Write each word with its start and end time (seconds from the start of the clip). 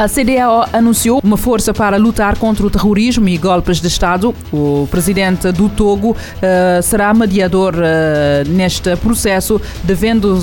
A 0.00 0.08
CDAO 0.08 0.66
anunciou 0.72 1.20
uma 1.22 1.36
força 1.36 1.74
para 1.74 1.98
lutar 1.98 2.38
contra 2.38 2.66
o 2.66 2.70
terrorismo 2.70 3.28
e 3.28 3.36
golpes 3.36 3.82
de 3.82 3.88
Estado. 3.88 4.34
O 4.50 4.88
presidente 4.90 5.52
do 5.52 5.68
Togo 5.68 6.12
uh, 6.12 6.82
será 6.82 7.12
mediador 7.12 7.74
uh, 7.74 8.48
neste 8.48 8.96
processo, 8.96 9.60
devendo, 9.84 10.40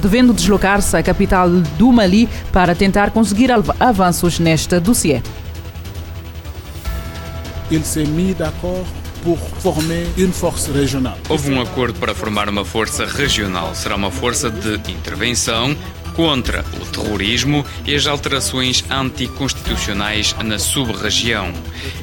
devendo 0.00 0.32
deslocar-se 0.32 0.96
à 0.96 1.02
capital 1.02 1.50
do 1.50 1.90
Mali 1.90 2.28
para 2.52 2.72
tentar 2.72 3.10
conseguir 3.10 3.50
avanços 3.80 4.38
neste 4.38 4.78
dossiê. 4.78 5.20
Il 7.68 7.82
s'est 7.84 8.06
mis 8.06 8.32
d'accord 8.32 8.86
pour 9.24 9.38
former 9.58 10.06
une 10.16 10.32
force 10.32 10.70
régionale. 10.70 11.18
Houve 11.28 11.52
um 11.52 11.60
acordo 11.60 11.98
para 11.98 12.14
formar 12.14 12.48
uma 12.48 12.64
força 12.64 13.04
regional. 13.06 13.74
Será 13.74 13.96
uma 13.96 14.12
força 14.12 14.48
de 14.48 14.92
intervenção 14.92 15.76
contra 16.14 16.64
o 16.80 16.86
terrorismo 16.86 17.64
e 17.86 17.94
as 17.94 18.06
alterações 18.06 18.84
anticonstitucionais 18.90 20.34
na 20.44 20.58
sub-região. 20.58 21.52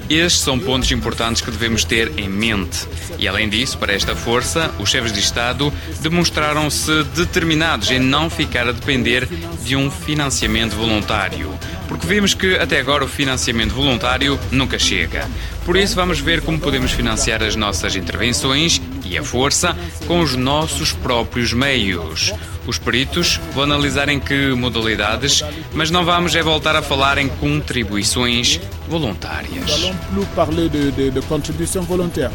Estes 0.10 0.42
são 0.42 0.58
pontos 0.58 0.92
importantes 0.92 1.42
que 1.42 1.52
devemos 1.52 1.84
ter 1.84 2.18
em 2.18 2.30
mente. 2.30 2.88
E 3.20 3.28
além 3.28 3.50
disso, 3.50 3.78
para 3.78 3.94
esta 3.94 4.16
força, 4.16 4.72
os 4.80 4.90
chefes 4.90 5.12
de 5.12 5.20
Estado 5.20 5.72
demonstraram-se 6.02 7.04
determinados 7.16 7.92
em 7.92 8.00
não 8.00 8.30
ficar 8.30 8.68
a 8.68 8.72
depender 8.72 9.28
de 9.64 9.76
um 9.76 9.92
financiamento 9.92 10.76
voluntário. 10.76 11.54
Porque 11.88 12.06
vimos 12.06 12.34
que 12.34 12.56
até 12.56 12.80
agora 12.80 13.06
o 13.06 13.08
financiamento 13.08 13.74
voluntário 13.74 14.40
nunca 14.52 14.78
chega. 14.78 15.28
Por 15.66 15.76
isso, 15.76 15.96
vamos 15.96 16.20
ver 16.20 16.42
como 16.42 16.59
podemos 16.59 16.92
financiar 16.92 17.44
as 17.44 17.56
nossas 17.56 17.96
intervenções 17.96 18.81
e 19.09 19.17
a 19.17 19.23
força 19.23 19.75
com 20.05 20.19
os 20.19 20.36
nossos 20.36 20.91
próprios 20.94 21.53
meios. 21.53 22.33
Os 22.66 22.77
peritos 22.77 23.39
vão 23.53 23.63
analisar 23.63 24.09
em 24.09 24.19
que 24.19 24.50
modalidades, 24.50 25.44
mas 25.73 25.89
não 25.89 26.03
vamos 26.03 26.36
é 26.36 26.44
voltar 26.44 26.75
a 26.75 26.81
falar 26.81 27.17
em 27.17 27.30
contribuições 27.30 28.59
voluntárias. 28.88 29.81
Não 29.81 29.94
vamos 30.11 30.28
falar 30.35 30.67
de, 30.67 31.22
contribuição 31.28 31.83
voluntária. 31.83 32.31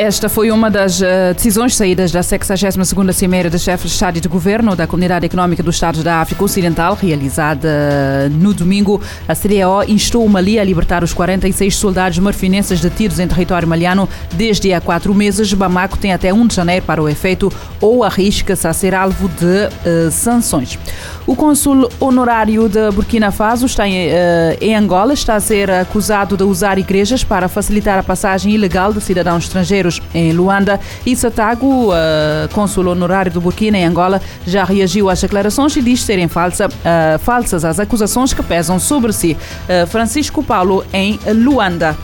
Esta 0.00 0.30
foi 0.30 0.50
uma 0.50 0.70
das 0.70 0.98
uh, 1.02 1.34
decisões 1.34 1.76
saídas 1.76 2.10
da 2.10 2.20
62ª 2.20 3.12
Cimeira 3.12 3.50
de 3.50 3.58
Chefes 3.58 3.90
de 3.90 3.96
Estado 3.96 4.16
e 4.16 4.20
de 4.22 4.28
Governo 4.28 4.74
da 4.74 4.86
Comunidade 4.86 5.26
Económica 5.26 5.62
dos 5.62 5.74
Estados 5.74 6.02
da 6.02 6.22
África 6.22 6.42
Ocidental, 6.42 6.94
realizada 6.98 7.68
uh, 7.68 8.30
no 8.30 8.54
domingo. 8.54 8.98
A 9.28 9.34
CDAO 9.34 9.84
instou 9.86 10.24
o 10.24 10.28
Mali 10.30 10.58
a 10.58 10.64
libertar 10.64 11.04
os 11.04 11.12
46 11.12 11.76
soldados 11.76 12.18
marfinenses 12.18 12.80
detidos 12.80 13.18
em 13.18 13.28
território 13.28 13.68
maliano 13.68 14.08
desde 14.32 14.72
há 14.72 14.80
quatro 14.80 15.12
meses. 15.12 15.52
Bamako 15.52 15.98
tem 15.98 16.14
até 16.14 16.32
1 16.32 16.46
de 16.46 16.54
janeiro 16.54 16.86
para 16.86 17.02
o 17.02 17.06
efeito 17.06 17.52
ou 17.78 18.02
arrisca-se 18.02 18.66
a 18.66 18.72
ser 18.72 18.94
alvo 18.94 19.28
de 19.28 19.44
uh, 19.44 20.10
sanções. 20.10 20.78
O 21.26 21.36
cônsul 21.36 21.90
honorário 22.00 22.70
de 22.70 22.90
Burkina 22.90 23.30
Faso 23.30 23.66
está 23.66 23.86
em, 23.86 24.08
em 24.60 24.74
Angola, 24.74 25.12
está 25.12 25.36
a 25.36 25.40
ser 25.40 25.70
acusado 25.70 26.36
de 26.36 26.42
usar 26.42 26.78
igrejas 26.78 27.22
para 27.22 27.46
facilitar 27.48 27.98
a 27.98 28.02
passagem 28.02 28.52
ilegal 28.52 28.92
de 28.92 29.00
cidadãos 29.00 29.44
estrangeiros 29.44 29.89
em 30.14 30.32
Luanda. 30.32 30.78
E 31.06 31.16
Satago, 31.16 31.90
uh, 31.90 32.48
cônsul 32.52 32.86
honorário 32.88 33.32
do 33.32 33.40
Burkina 33.40 33.78
em 33.78 33.84
Angola, 33.84 34.20
já 34.46 34.64
reagiu 34.64 35.08
às 35.08 35.20
declarações 35.20 35.74
e 35.76 35.82
diz 35.82 36.02
serem 36.02 36.28
falsa, 36.28 36.68
uh, 36.68 37.18
falsas 37.18 37.64
as 37.64 37.80
acusações 37.80 38.32
que 38.32 38.42
pesam 38.42 38.78
sobre 38.78 39.12
si. 39.12 39.36
Uh, 39.64 39.86
Francisco 39.86 40.42
Paulo 40.42 40.84
em 40.92 41.18
Luanda. 41.34 41.96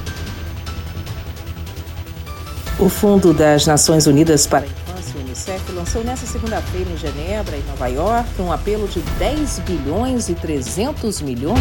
O 2.79 2.89
Fundo 2.89 3.33
das 3.33 3.67
Nações 3.67 4.07
Unidas 4.07 4.47
para 4.47 4.65
a 4.65 4.69
Infância, 4.69 5.19
Unicef, 5.19 5.73
lançou 5.73 6.05
nesta 6.05 6.27
segunda-feira 6.27 6.91
em 6.91 6.97
Genebra, 6.99 7.57
em 7.57 7.63
Nova 7.63 7.87
York, 7.87 8.29
um 8.39 8.53
apelo 8.53 8.87
de 8.87 9.01
10 9.19 9.61
bilhões 9.61 10.29
e 10.29 10.35
300 10.35 11.23
milhões 11.23 11.59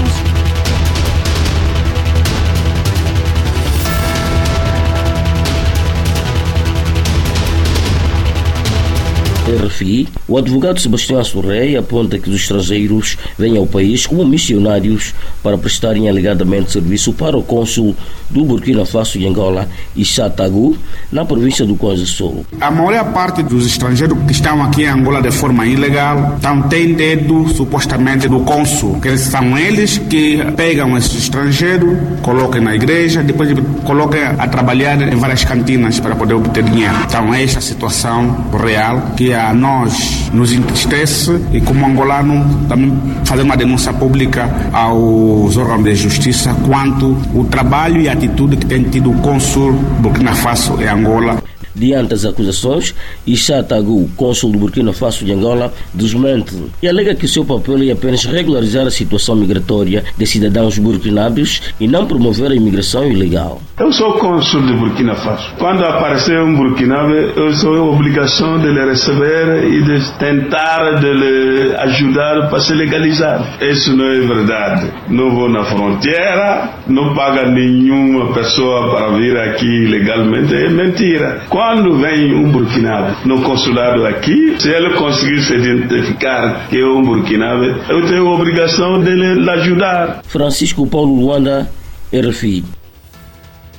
RFI, 9.45 10.07
o 10.28 10.38
advogado 10.38 10.79
Sebastião 10.79 11.19
Assurrei 11.19 11.78
aponta 11.78 12.17
que 12.17 12.29
os 12.29 12.35
estrangeiros 12.35 13.16
vêm 13.38 13.57
ao 13.57 13.67
país 13.67 14.07
como 14.07 14.25
missionários 14.25 15.13
para 15.44 15.57
prestarem 15.57 16.09
alegadamente 16.09 16.72
serviço 16.72 17.13
para 17.13 17.38
o 17.38 17.44
cônsul 17.44 17.95
do 18.29 18.44
Burkina 18.44 18.85
Faso 18.85 19.19
e 19.19 19.28
Angola, 19.28 19.69
Issa 19.95 20.29
Tagu, 20.29 20.75
na 21.11 21.23
província 21.25 21.66
do 21.66 21.75
Conde 21.75 22.06
Sul. 22.07 22.45
A 22.59 22.72
maior 22.72 23.13
parte 23.13 23.44
dos 23.44 23.67
estrangeiros 23.67 24.17
que 24.25 24.31
estão 24.31 24.63
aqui 24.63 24.83
em 24.83 24.88
Angola 24.88 25.22
de 25.22 25.31
forma 25.31 25.66
ilegal 25.67 26.33
estão 26.35 26.63
tem 26.63 26.94
dedo 26.94 27.47
supostamente 27.50 28.27
do 28.27 28.39
cônsul, 28.39 29.00
que 29.00 29.16
são 29.17 29.56
eles 29.57 30.00
que 30.00 30.44
pegam 30.56 30.97
esses 30.97 31.16
estrangeiros, 31.16 31.95
colocam 32.23 32.62
na 32.62 32.75
igreja, 32.75 33.22
depois 33.22 33.50
colocam 33.83 34.19
a 34.39 34.47
trabalhar 34.47 35.00
em 35.01 35.16
várias 35.16 35.44
cantinas 35.44 36.00
para 36.00 36.16
poder 36.16 36.33
obter 36.33 36.63
dinheiro. 36.63 36.95
Então 37.06 37.33
é 37.33 37.44
esta 37.44 37.59
a 37.59 37.62
situação 37.62 38.45
real 38.51 39.12
que 39.16 39.34
a 39.35 39.53
nós 39.53 40.29
nos 40.34 40.51
entristece 40.51 41.40
e 41.51 41.62
como 41.62 41.85
angolano 41.85 42.66
também 42.68 42.94
fazer 43.23 43.44
uma 43.44 43.57
denúncia 43.57 43.94
pública 43.94 44.50
aos 44.73 45.57
órgãos 45.57 45.84
de 45.84 45.96
justiça 45.96 46.56
quanto 46.66 47.18
o 47.34 47.45
trabalho 47.45 48.01
e 48.01 48.09
a 48.09 48.13
atitude 48.13 48.57
que 48.57 48.66
tem 48.66 48.84
tido 48.84 49.12
o 49.12 49.16
cônsul 49.22 49.74
Burkina 50.00 50.34
Faso 50.34 50.81
em 50.81 50.88
Angola 50.88 51.41
Diante 51.75 52.09
das 52.09 52.25
acusações, 52.25 52.96
Issa 53.28 53.62
Tagu, 53.62 54.09
cônsul 54.16 54.52
do 54.52 54.59
Burkina 54.59 54.94
Faso 54.94 55.25
de 55.25 55.34
Angola, 55.34 55.74
desmente 55.94 56.56
e 56.81 56.88
alega 56.88 57.16
que 57.16 57.25
o 57.25 57.28
seu 57.28 57.44
papel 57.44 57.84
é 57.84 57.91
apenas 57.91 58.24
regularizar 58.24 58.88
a 58.88 58.91
situação 58.91 59.36
migratória 59.36 60.03
de 60.18 60.25
cidadãos 60.25 60.78
burkinabes 60.78 61.74
e 61.80 61.88
não 61.88 62.06
promover 62.06 62.52
a 62.52 62.56
imigração 62.56 63.06
ilegal. 63.06 63.62
Eu 63.78 63.91
sou 63.91 64.13
cônsul 64.13 64.62
de 64.62 64.74
Burkina 64.74 65.16
Faso. 65.16 65.53
Quando 65.58 65.84
aparecer 65.84 66.40
um 66.40 66.56
burkinabe, 66.56 67.34
eu 67.36 67.52
sou 67.53 67.75
a 67.75 67.81
obrigação 67.81 68.57
de 68.59 68.68
lhe 68.68 68.86
receber 68.86 69.66
e 69.66 69.84
de 69.84 70.18
tentar 70.18 71.00
de 71.00 71.13
lhe 71.13 71.75
ajudar 71.75 72.50
para 72.50 72.59
se 72.59 72.74
legalizar. 72.74 73.57
Isso 73.62 73.96
não 73.96 74.06
é 74.06 74.19
verdade. 74.22 74.92
Não 75.09 75.36
vou 75.36 75.50
na 75.50 75.66
fronteira, 75.66 76.69
não 76.88 77.13
paga 77.13 77.50
nenhuma 77.50 78.34
pessoa 78.34 78.96
para 78.96 79.18
vir 79.18 79.38
aqui 79.38 79.88
legalmente. 79.88 80.56
É 80.56 80.69
mentira. 80.69 81.42
Quando 81.50 81.64
quando 81.65 81.97
vem 81.97 82.31
um 82.35 82.51
burkinabé 82.51 83.15
no 83.25 83.41
consulado 83.41 84.05
aqui, 84.05 84.55
se 84.59 84.69
ele 84.69 84.93
conseguir 84.97 85.41
se 85.41 85.55
identificar 85.55 86.67
que 86.69 86.79
é 86.79 86.85
um 86.85 87.01
burkinabé, 87.01 87.87
eu 87.89 88.05
tenho 88.05 88.27
a 88.27 88.35
obrigação 88.35 89.01
de 89.01 89.09
lhe 89.09 89.49
ajudar. 89.49 90.21
Francisco 90.27 90.85
Paulo 90.85 91.15
Luanda, 91.19 91.67
RFI. 92.13 92.63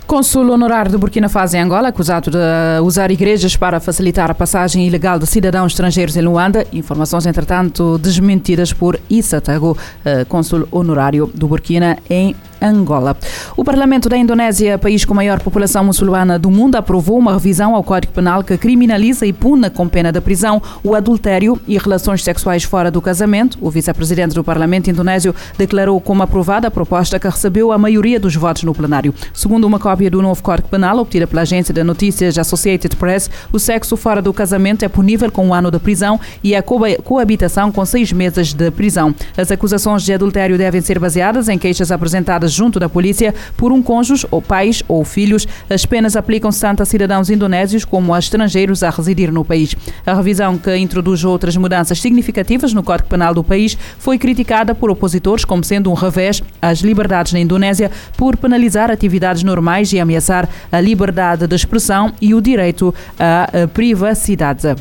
Consul 0.04 0.50
honorário 0.50 0.90
de 0.90 0.98
Burkina 0.98 1.28
Faso 1.28 1.56
em 1.56 1.60
Angola, 1.60 1.88
acusado 1.88 2.28
de 2.28 2.38
usar 2.82 3.12
igrejas 3.12 3.56
para 3.56 3.78
facilitar 3.78 4.32
a 4.32 4.34
passagem 4.34 4.84
ilegal 4.84 5.18
de 5.18 5.26
cidadãos 5.26 5.72
estrangeiros 5.72 6.16
em 6.16 6.22
Luanda. 6.22 6.66
Informações, 6.72 7.24
entretanto, 7.24 7.98
desmentidas 7.98 8.72
por 8.72 8.98
Issa 9.08 9.40
Tago, 9.40 9.76
eh, 10.04 10.24
cônsul 10.24 10.66
honorário 10.72 11.30
do 11.32 11.46
Burkina 11.46 11.98
em 12.10 12.34
Angola. 12.60 13.16
O 13.56 13.64
Parlamento 13.64 14.08
da 14.08 14.16
Indonésia, 14.16 14.78
país 14.78 15.04
com 15.04 15.14
maior 15.14 15.40
população 15.40 15.84
muçulmana 15.84 16.38
do 16.38 16.50
mundo, 16.50 16.76
aprovou 16.76 17.18
uma 17.18 17.32
revisão 17.32 17.74
ao 17.74 17.82
Código 17.82 18.12
Penal 18.12 18.42
que 18.42 18.56
criminaliza 18.56 19.26
e 19.26 19.32
puna 19.32 19.70
com 19.70 19.88
pena 19.88 20.12
da 20.12 20.20
prisão 20.20 20.62
o 20.82 20.94
adultério 20.94 21.60
e 21.66 21.78
relações 21.78 22.22
sexuais 22.22 22.64
fora 22.64 22.90
do 22.90 23.00
casamento. 23.00 23.58
O 23.60 23.70
vice-presidente 23.70 24.34
do 24.34 24.44
Parlamento 24.44 24.90
indonésio 24.90 25.34
declarou 25.56 26.00
como 26.00 26.22
aprovada 26.22 26.68
a 26.68 26.70
proposta 26.70 27.18
que 27.18 27.28
recebeu 27.28 27.72
a 27.72 27.78
maioria 27.78 28.18
dos 28.18 28.34
votos 28.34 28.62
no 28.62 28.74
plenário. 28.74 29.14
Segundo 29.32 29.64
uma 29.66 29.78
cópia 29.78 30.10
do 30.10 30.22
novo 30.22 30.42
Código 30.42 30.68
Penal 30.68 30.98
obtida 30.98 31.26
pela 31.26 31.42
agência 31.42 31.72
de 31.72 31.82
notícias 31.82 32.38
Associated 32.38 32.96
Press, 32.96 33.30
o 33.52 33.58
sexo 33.58 33.96
fora 33.96 34.22
do 34.22 34.32
casamento 34.32 34.84
é 34.84 34.88
punível 34.88 35.30
com 35.30 35.46
um 35.46 35.54
ano 35.54 35.70
de 35.70 35.78
prisão 35.78 36.18
e 36.42 36.54
a 36.54 36.62
coabitação 36.62 37.70
com 37.70 37.84
seis 37.84 38.12
meses 38.12 38.52
de 38.52 38.70
prisão. 38.70 39.14
As 39.36 39.50
acusações 39.50 40.02
de 40.02 40.12
adultério 40.12 40.58
devem 40.58 40.80
ser 40.80 40.98
baseadas 40.98 41.48
em 41.48 41.58
queixas 41.58 41.90
apresentadas 41.90 42.45
junto 42.48 42.78
da 42.78 42.88
polícia 42.88 43.34
por 43.56 43.72
um 43.72 43.82
cônjuge 43.82 44.26
ou 44.30 44.40
pais 44.42 44.82
ou 44.88 45.04
filhos. 45.04 45.46
As 45.68 45.84
penas 45.86 46.16
aplicam-se 46.16 46.60
tanto 46.60 46.82
a 46.82 46.86
cidadãos 46.86 47.30
indonésios 47.30 47.84
como 47.84 48.14
a 48.14 48.18
estrangeiros 48.18 48.82
a 48.82 48.90
residir 48.90 49.32
no 49.32 49.44
país. 49.44 49.74
A 50.04 50.14
revisão, 50.14 50.58
que 50.58 50.76
introduz 50.76 51.24
outras 51.24 51.56
mudanças 51.56 52.00
significativas 52.00 52.72
no 52.72 52.82
Código 52.82 53.08
Penal 53.08 53.34
do 53.34 53.44
país, 53.44 53.76
foi 53.98 54.18
criticada 54.18 54.74
por 54.74 54.90
opositores 54.90 55.44
como 55.44 55.64
sendo 55.64 55.90
um 55.90 55.94
revés 55.94 56.42
às 56.60 56.80
liberdades 56.80 57.32
na 57.32 57.40
Indonésia 57.40 57.90
por 58.16 58.36
penalizar 58.36 58.90
atividades 58.90 59.42
normais 59.42 59.92
e 59.92 60.00
ameaçar 60.00 60.48
a 60.70 60.80
liberdade 60.80 61.46
de 61.46 61.54
expressão 61.54 62.12
e 62.20 62.34
o 62.34 62.40
direito 62.40 62.94
à 63.18 63.68
privacidade. 63.68 64.76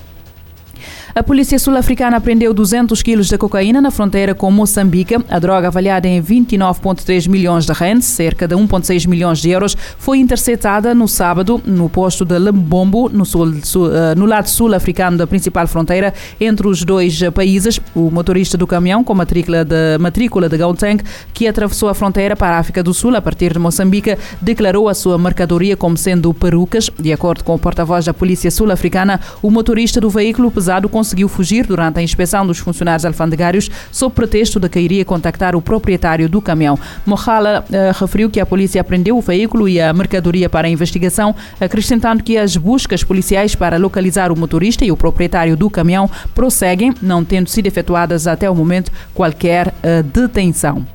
A 1.14 1.24
polícia 1.24 1.58
sul-africana 1.58 2.18
apreendeu 2.18 2.54
200 2.54 3.02
quilos 3.02 3.28
de 3.28 3.38
cocaína 3.38 3.82
na 3.82 3.92
fronteira 3.92 4.36
com 4.36 4.52
Moçambique. 4.52 5.16
A 5.30 5.40
droga, 5.40 5.68
avaliada 5.68 6.08
em 6.08 6.22
29,3 6.22 7.28
milhões 7.30 7.66
de 7.66 7.72
rands, 7.72 8.06
cerca 8.06 8.48
de 8.48 8.56
1,6 8.56 9.08
milhões 9.08 9.40
de 9.40 9.50
euros, 9.50 9.78
foi 9.98 10.20
interceptada 10.20 10.94
no 10.94 11.08
sábado 11.08 11.62
no 11.66 11.90
posto 11.90 12.26
de 12.26 12.38
Lembombo, 12.38 13.10
no, 13.10 13.26
sul, 13.26 13.54
eh, 13.54 14.16
no 14.16 14.26
lado 14.26 14.50
sul-africano 14.50 15.18
da 15.18 15.26
principal 15.26 15.68
fronteira 15.68 16.14
entre 16.40 16.68
os 16.68 16.84
dois 16.84 17.22
países. 17.34 17.80
O 17.96 18.12
motorista 18.12 18.58
do 18.58 18.68
caminhão, 18.68 19.04
com 19.04 19.14
matrícula 19.14 19.64
de, 19.64 19.98
matrícula 20.00 20.50
de 20.50 20.58
Gauteng, 20.58 21.02
que 21.34 21.48
atravessou 21.48 21.90
a 21.90 21.94
fronteira 21.94 22.36
para 22.36 22.58
a 22.58 22.60
África 22.60 22.84
do 22.84 22.94
Sul 22.94 23.16
a 23.16 23.22
partir 23.22 23.54
de 23.54 23.60
Moçambique, 23.60 24.18
declarou 24.42 24.90
a 24.90 24.94
sua 24.94 25.18
mercadoria 25.18 25.78
como 25.78 25.98
sendo 25.98 26.34
perucas. 26.34 26.90
De 27.00 27.14
acordo 27.14 27.44
com 27.44 27.56
o 27.56 27.60
porta-voz 27.60 28.06
da 28.06 28.14
polícia 28.14 28.52
sul-africana, 28.52 29.20
o 29.42 29.50
motorista 29.50 30.02
do 30.02 30.10
veículo 30.10 30.52
pesado 30.76 30.90
conseguiu 30.90 31.30
fugir 31.30 31.66
durante 31.66 32.00
a 32.00 32.02
inspeção 32.02 32.46
dos 32.46 32.60
funcionários 32.60 33.06
alfandegários 33.06 33.70
sob 33.92 34.14
pretexto 34.14 34.60
de 34.60 34.68
que 34.68 34.80
iria 34.80 35.06
contactar 35.06 35.56
o 35.56 35.62
proprietário 35.62 36.28
do 36.28 36.42
caminhão. 36.42 36.78
Mohala 37.06 37.64
uh, 37.70 38.00
referiu 38.00 38.30
que 38.30 38.40
a 38.40 38.46
polícia 38.46 38.82
apreendeu 38.82 39.18
o 39.18 39.22
veículo 39.22 39.70
e 39.70 39.80
a 39.80 39.94
mercadoria 39.94 40.50
para 40.50 40.68
a 40.68 40.70
investigação, 40.70 41.34
acrescentando 41.60 42.24
que 42.24 42.38
as 42.38 42.58
buscas 42.58 43.04
policiais 43.04 43.56
para 43.56 43.78
localizar 43.78 44.32
o 44.32 44.38
motorista 44.38 44.84
e 44.84 44.92
o 44.92 44.98
proprietário 44.98 45.56
do 45.56 45.70
caminhão 45.70 46.10
prosseguem, 46.34 46.94
não 47.02 47.24
tendo 47.24 47.50
sido 47.50 47.68
efetuadas 47.68 48.28
até 48.28 48.50
o 48.50 48.56
momento 48.56 48.92
qualquer 49.14 49.68
uh, 49.68 50.04
detenção. 50.04 50.95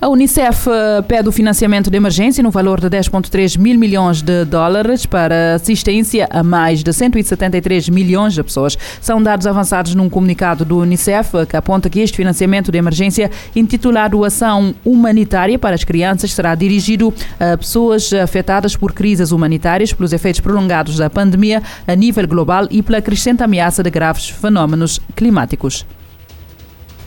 A 0.00 0.08
Unicef 0.08 0.68
eh, 0.68 1.02
pede 1.02 1.28
o 1.28 1.32
financiamento 1.32 1.90
de 1.90 1.96
emergência 1.96 2.42
no 2.42 2.50
valor 2.50 2.80
de 2.80 2.88
10,3 2.88 3.58
mil 3.58 3.78
milhões 3.78 4.22
de 4.22 4.44
dólares 4.44 5.06
para 5.06 5.54
assistência 5.54 6.26
a 6.30 6.42
mais 6.42 6.82
de 6.82 6.92
173 6.92 7.88
milhões 7.88 8.34
de 8.34 8.42
pessoas. 8.42 8.76
São 9.00 9.22
dados 9.22 9.46
avançados 9.46 9.94
num 9.94 10.08
comunicado 10.08 10.64
do 10.64 10.78
Unicef 10.78 11.46
que 11.48 11.56
aponta 11.56 11.88
que 11.88 12.00
este 12.00 12.16
financiamento 12.16 12.72
de 12.72 12.78
emergência, 12.78 13.30
intitulado 13.54 14.24
Ação 14.24 14.74
Humanitária 14.84 15.58
para 15.58 15.74
as 15.74 15.84
Crianças, 15.84 16.32
será 16.32 16.54
dirigido 16.54 17.12
a 17.38 17.56
pessoas 17.56 18.12
afetadas 18.12 18.76
por 18.76 18.92
crises 18.92 19.32
humanitárias, 19.32 19.92
pelos 19.92 20.12
efeitos 20.12 20.40
prolongados 20.40 20.96
da 20.96 21.08
pandemia 21.08 21.62
a 21.86 21.94
nível 21.94 22.26
global 22.26 22.66
e 22.70 22.82
pela 22.82 23.00
crescente 23.00 23.42
ameaça 23.42 23.82
de 23.82 23.90
graves 23.90 24.28
fenómenos 24.28 25.00
climáticos. 25.14 25.86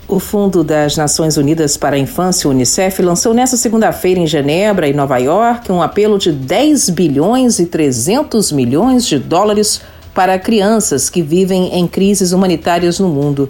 O 0.08 0.20
Fundo 0.20 0.64
das 0.64 0.96
Nações 0.96 1.36
Unidas 1.36 1.78
para 1.78 1.96
a 1.96 2.00
Infância, 2.00 2.48
Unicef, 2.48 3.02
lançou 3.02 3.34
nesta 3.34 3.58
segunda-feira 3.58 4.20
em 4.20 4.28
Genebra 4.28 4.88
e 4.88 4.94
Nova 4.94 5.18
York 5.18 5.72
um 5.72 5.82
apelo 5.82 6.20
de 6.20 6.32
10 6.32 6.92
bilhões 6.92 7.58
e 7.58 7.66
300 7.66 8.52
milhões 8.52 9.08
de 9.08 9.18
dólares 9.18 9.82
para 10.14 10.38
crianças 10.38 11.10
que 11.10 11.24
vivem 11.24 11.74
em 11.74 11.88
crises 11.88 12.34
humanitárias 12.34 13.00
no 13.00 13.10
mundo. 13.10 13.50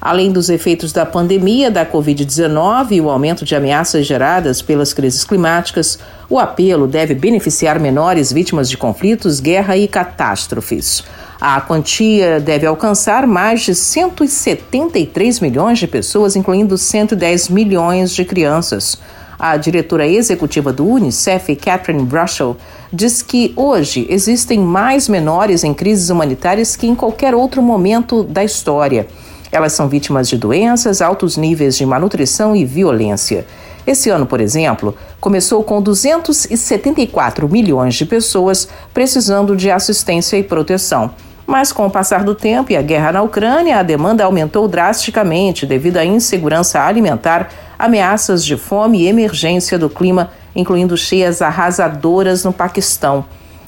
Além 0.00 0.32
dos 0.32 0.50
efeitos 0.50 0.92
da 0.92 1.06
pandemia 1.06 1.70
da 1.70 1.86
Covid-19 1.86 2.90
e 2.90 3.00
o 3.00 3.08
aumento 3.08 3.44
de 3.44 3.54
ameaças 3.54 4.04
geradas 4.04 4.60
pelas 4.60 4.92
crises 4.92 5.22
climáticas, 5.22 6.00
o 6.28 6.36
apelo 6.36 6.88
deve 6.88 7.14
beneficiar 7.14 7.78
menores 7.78 8.32
vítimas 8.32 8.68
de 8.68 8.76
conflitos, 8.76 9.38
guerra 9.38 9.76
e 9.76 9.86
catástrofes. 9.86 11.04
A 11.44 11.60
quantia 11.60 12.38
deve 12.38 12.64
alcançar 12.64 13.26
mais 13.26 13.62
de 13.62 13.74
173 13.74 15.40
milhões 15.40 15.80
de 15.80 15.88
pessoas, 15.88 16.36
incluindo 16.36 16.78
110 16.78 17.48
milhões 17.48 18.14
de 18.14 18.24
crianças. 18.24 18.96
A 19.36 19.56
diretora 19.56 20.06
executiva 20.06 20.72
do 20.72 20.86
Unicef, 20.86 21.56
Catherine 21.56 22.04
Brussel, 22.04 22.56
diz 22.92 23.22
que 23.22 23.52
hoje 23.56 24.06
existem 24.08 24.60
mais 24.60 25.08
menores 25.08 25.64
em 25.64 25.74
crises 25.74 26.10
humanitárias 26.10 26.76
que 26.76 26.86
em 26.86 26.94
qualquer 26.94 27.34
outro 27.34 27.60
momento 27.60 28.22
da 28.22 28.44
história. 28.44 29.08
Elas 29.50 29.72
são 29.72 29.88
vítimas 29.88 30.28
de 30.28 30.38
doenças, 30.38 31.02
altos 31.02 31.36
níveis 31.36 31.76
de 31.76 31.84
malnutrição 31.84 32.54
e 32.54 32.64
violência. 32.64 33.44
Esse 33.84 34.10
ano, 34.10 34.26
por 34.26 34.40
exemplo, 34.40 34.94
começou 35.20 35.64
com 35.64 35.82
274 35.82 37.48
milhões 37.48 37.96
de 37.96 38.06
pessoas 38.06 38.68
precisando 38.94 39.56
de 39.56 39.72
assistência 39.72 40.36
e 40.36 40.44
proteção. 40.44 41.10
Mas 41.52 41.70
com 41.70 41.86
o 41.86 41.90
passar 41.90 42.24
do 42.24 42.34
tempo 42.34 42.72
e 42.72 42.76
a 42.78 42.80
guerra 42.80 43.12
na 43.12 43.22
Ucrânia, 43.22 43.76
a 43.76 43.82
demanda 43.82 44.24
aumentou 44.24 44.66
drasticamente 44.66 45.66
devido 45.66 45.98
à 45.98 46.04
insegurança 46.04 46.80
alimentar, 46.80 47.50
ameaças 47.78 48.42
de 48.42 48.56
fome 48.56 49.02
e 49.02 49.06
emergência 49.06 49.78
do 49.78 49.90
clima, 49.90 50.30
incluindo 50.56 50.96
cheias 50.96 51.42
arrasadoras 51.42 52.42
no 52.42 52.54
Paquistão. 52.54 53.26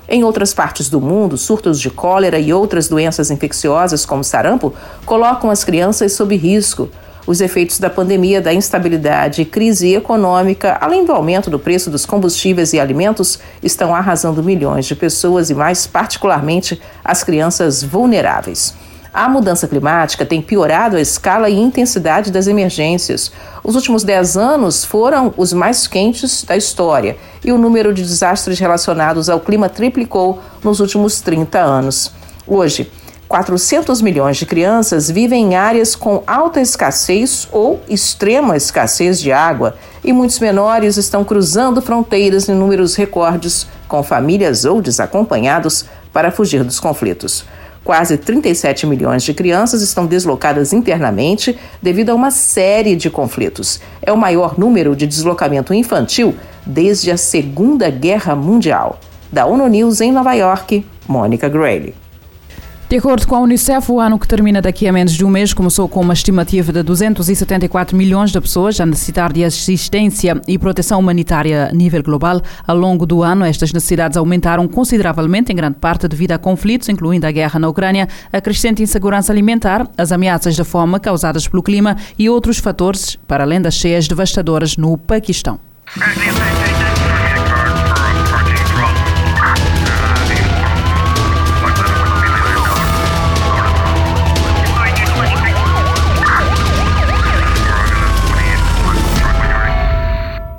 Em 0.09 0.25
outras 0.25 0.55
partes 0.55 0.89
do 0.89 0.99
mundo, 0.99 1.37
surtos 1.37 1.79
de 1.79 1.91
cólera 1.91 2.39
e 2.39 2.55
outras 2.55 2.89
doenças 2.89 3.31
infecciosas, 3.31 4.07
como 4.07 4.25
sarampo, 4.25 4.73
colocam 5.05 5.51
as 5.51 5.63
crianças 5.63 6.15
sob 6.15 6.35
risco. 6.35 6.89
Os 7.27 7.41
efeitos 7.41 7.79
da 7.79 7.89
pandemia, 7.89 8.41
da 8.41 8.53
instabilidade 8.53 9.43
e 9.43 9.45
crise 9.47 9.95
econômica, 9.95 10.77
além 10.79 11.07
do 11.07 11.13
aumento 11.13 11.49
do 11.49 11.59
preço 11.59 11.91
dos 11.91 12.05
combustíveis 12.05 12.75
e 12.75 12.81
alimentos, 12.81 13.39
estão 13.63 13.95
arrasando 13.95 14.43
milhões 14.43 14.85
de 14.85 14.95
pessoas 14.95 15.49
e, 15.49 15.55
mais 15.55 15.87
particularmente, 15.87 16.81
as 17.03 17.25
crianças 17.25 17.83
vulneráveis. 17.83 18.75
A 19.15 19.29
mudança 19.29 19.69
climática 19.69 20.27
tem 20.27 20.43
piorado 20.43 20.97
a 20.97 21.01
escala 21.01 21.49
e 21.49 21.55
intensidade 21.55 22.33
das 22.33 22.49
emergências. 22.49 23.31
Os 23.63 23.77
últimos 23.77 24.03
10 24.03 24.37
anos 24.37 24.85
foram 24.85 25.33
os 25.37 25.53
mais 25.53 25.87
quentes 25.87 26.43
da 26.43 26.57
história 26.57 27.17
e 27.45 27.53
o 27.53 27.57
número 27.57 27.95
de 27.95 28.03
desastres 28.03 28.59
relacionados 28.59 29.31
ao 29.31 29.39
clima 29.39 29.69
triplicou 29.69 30.43
nos 30.65 30.81
últimos 30.81 31.21
30 31.21 31.61
anos. 31.61 32.11
Hoje, 32.45 32.91
400 33.35 34.01
milhões 34.01 34.37
de 34.37 34.47
crianças 34.47 35.11
vivem 35.11 35.47
em 35.47 35.57
áreas 35.57 35.97
com 35.97 36.23
alta 36.25 36.61
escassez 36.61 37.49
ou 37.51 37.81
extrema 37.89 38.57
escassez 38.57 39.21
de 39.21 39.33
água, 39.33 39.75
e 40.05 40.13
muitos 40.13 40.39
menores 40.39 40.97
estão 40.97 41.25
cruzando 41.25 41.83
fronteiras 41.83 42.49
em 42.49 42.55
números 42.55 42.95
recordes, 42.95 43.67
com 43.89 44.05
famílias 44.05 44.65
ou 44.65 44.81
desacompanhados, 44.81 45.85
para 46.13 46.31
fugir 46.31 46.63
dos 46.63 46.79
conflitos. 46.79 47.45
Quase 47.83 48.17
37 48.17 48.87
milhões 48.87 49.25
de 49.25 49.35
crianças 49.35 49.83
estão 49.83 50.07
deslocadas 50.07 50.73
internamente 50.73 51.59
devido 51.83 52.11
a 52.11 52.15
uma 52.15 52.31
série 52.31 52.95
de 52.95 53.11
conflitos. 53.11 53.81
É 54.01 54.13
o 54.13 54.17
maior 54.17 54.57
número 54.57 54.95
de 54.95 55.09
deslocamento 55.09 55.75
infantil 55.75 56.37
desde 56.65 57.11
a 57.11 57.17
Segunda 57.17 57.91
Guerra 57.91 58.37
Mundial. 58.37 59.01
Da 59.33 59.45
ONU 59.45 59.67
News 59.67 60.01
em 60.01 60.13
Nova 60.13 60.35
York, 60.35 60.87
Mônica 61.09 61.49
Grayle. 61.49 62.04
De 62.95 62.99
acordo 62.99 63.27
com 63.27 63.35
a 63.35 63.41
Unicef, 63.41 63.91
o 63.91 63.99
ano 63.99 64.17
que 64.21 64.29
termina 64.29 64.63
daqui 64.63 64.87
a 64.87 64.93
menos 64.93 65.15
de 65.15 65.25
um 65.25 65.29
mês 65.29 65.53
começou 65.53 65.89
com 65.89 66.01
uma 66.01 66.15
estimativa 66.15 66.73
de 66.73 66.81
274 66.81 67.97
milhões 67.97 68.31
de 68.31 68.41
pessoas 68.41 68.79
a 68.79 68.87
necessitar 68.87 69.33
de 69.33 69.43
assistência 69.43 70.41
e 70.47 70.57
proteção 70.57 71.01
humanitária 71.01 71.71
a 71.73 71.75
nível 71.75 72.05
global. 72.05 72.41
Ao 72.65 72.77
longo 72.77 73.05
do 73.05 73.25
ano, 73.25 73.45
estas 73.45 73.73
necessidades 73.73 74.17
aumentaram 74.17 74.69
consideravelmente, 74.69 75.51
em 75.51 75.57
grande 75.57 75.79
parte 75.81 76.07
devido 76.07 76.31
a 76.31 76.39
conflitos, 76.39 76.89
incluindo 76.89 77.27
a 77.27 77.33
guerra 77.33 77.59
na 77.59 77.69
Ucrânia, 77.69 78.09
a 78.33 78.41
crescente 78.41 78.81
insegurança 78.81 79.33
alimentar, 79.33 79.89
as 79.99 80.13
ameaças 80.13 80.57
da 80.57 80.65
fome 80.65 81.01
causadas 81.01 81.49
pelo 81.49 81.65
clima 81.65 81.97
e 82.17 82.31
outros 82.31 82.59
fatores, 82.59 83.19
para 83.27 83.43
além 83.43 83.61
das 83.61 83.75
cheias 83.75 84.07
devastadoras 84.07 84.77
no 84.77 84.97
Paquistão. 84.97 85.59